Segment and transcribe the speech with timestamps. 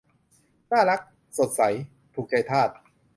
[0.71, 1.01] น่ารัก
[1.37, 1.61] สดใส
[2.13, 2.69] ถูกใจทาส